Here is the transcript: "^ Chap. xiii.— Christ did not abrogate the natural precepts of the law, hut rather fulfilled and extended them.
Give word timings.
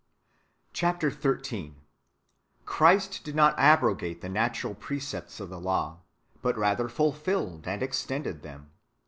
"^ 0.73 0.73
Chap. 0.73 0.99
xiii.— 1.43 1.75
Christ 2.65 3.23
did 3.23 3.35
not 3.35 3.53
abrogate 3.59 4.21
the 4.21 4.29
natural 4.29 4.73
precepts 4.73 5.39
of 5.39 5.49
the 5.49 5.59
law, 5.59 5.99
hut 6.41 6.57
rather 6.57 6.89
fulfilled 6.89 7.67
and 7.67 7.83
extended 7.83 8.41
them. 8.41 8.71